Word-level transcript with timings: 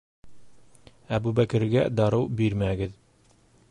Әбүбәкергә 1.19 1.87
дарыу 2.01 2.29
бирмәгеҙ... 2.41 3.01